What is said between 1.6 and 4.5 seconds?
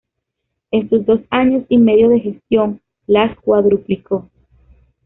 y medio de gestión, las cuadruplicó.